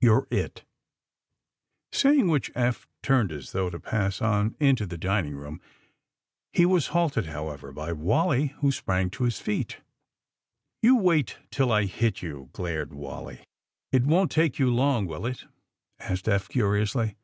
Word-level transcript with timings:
You 0.00 0.12
're 0.14 0.28
it!" 0.30 0.64
Saying 1.92 2.28
which 2.28 2.50
Eph 2.54 2.88
turned 3.02 3.30
as 3.30 3.52
though 3.52 3.68
to 3.68 3.78
pass 3.78 4.22
on 4.22 4.56
into 4.58 4.86
the 4.86 4.96
dining 4.96 5.34
room. 5.36 5.60
He 6.54 6.64
was 6.64 6.86
halted, 6.96 7.26
how 7.26 7.50
ever, 7.50 7.70
by 7.70 7.92
Wally, 7.92 8.54
who 8.60 8.72
sprang 8.72 9.10
to 9.10 9.24
his 9.24 9.38
feet. 9.40 9.82
24 10.80 10.80
THE 10.82 10.88
SUBMAEINE 10.88 10.96
BOYS 10.96 11.02
^^Yoii 11.02 11.04
wait 11.04 11.38
till 11.50 11.72
I 11.72 11.84
hit 11.84 12.22
you!" 12.22 12.48
glared 12.54 12.94
Wally. 12.94 13.44
*^It 13.92 14.06
won't 14.06 14.30
take 14.30 14.58
you 14.58 14.72
long, 14.74 15.04
will 15.04 15.20
itl'^ 15.20 15.44
asked 15.98 16.28
Ephi' 16.28 16.48
curiously. 16.48 17.16